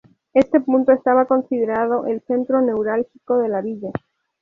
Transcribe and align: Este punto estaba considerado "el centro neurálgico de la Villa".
Este 0.33 0.59
punto 0.61 0.91
estaba 0.93 1.25
considerado 1.27 2.07
"el 2.07 2.21
centro 2.23 2.59
neurálgico 2.59 3.37
de 3.37 3.49
la 3.49 3.61
Villa". 3.61 3.91